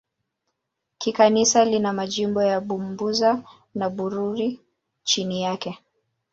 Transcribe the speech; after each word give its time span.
Kikanisa 0.97 1.65
lina 1.65 1.93
majimbo 1.93 2.43
ya 2.43 2.59
Bubanza 2.67 3.31
na 3.75 3.87
Bururi 3.95 4.59
chini 5.03 5.41
yake. 5.41 5.79